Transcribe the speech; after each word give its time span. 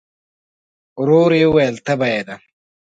ورو 0.99 1.19
يې 1.39 1.45
وویل: 1.49 1.75
تبه 1.85 2.07
يې 2.13 2.21
ده؟ 2.27 2.35